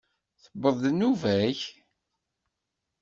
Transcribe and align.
Tewweḍ-d 0.43 0.83
nnuba-k? 0.91 1.59